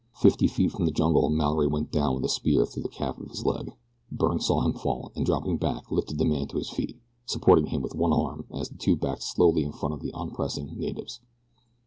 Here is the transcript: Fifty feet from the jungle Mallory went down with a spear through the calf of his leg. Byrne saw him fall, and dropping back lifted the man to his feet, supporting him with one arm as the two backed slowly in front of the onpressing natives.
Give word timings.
Fifty 0.15 0.47
feet 0.47 0.71
from 0.71 0.85
the 0.85 0.91
jungle 0.91 1.29
Mallory 1.29 1.67
went 1.67 1.91
down 1.91 2.15
with 2.15 2.25
a 2.25 2.27
spear 2.27 2.65
through 2.65 2.81
the 2.81 2.89
calf 2.89 3.19
of 3.19 3.29
his 3.29 3.45
leg. 3.45 3.75
Byrne 4.11 4.39
saw 4.39 4.61
him 4.61 4.73
fall, 4.73 5.11
and 5.15 5.23
dropping 5.23 5.57
back 5.57 5.91
lifted 5.91 6.17
the 6.17 6.25
man 6.25 6.47
to 6.47 6.57
his 6.57 6.71
feet, 6.71 6.97
supporting 7.27 7.67
him 7.67 7.83
with 7.83 7.93
one 7.93 8.11
arm 8.11 8.45
as 8.51 8.69
the 8.69 8.79
two 8.79 8.95
backed 8.95 9.21
slowly 9.21 9.63
in 9.63 9.73
front 9.73 9.93
of 9.93 10.01
the 10.01 10.11
onpressing 10.11 10.75
natives. 10.75 11.19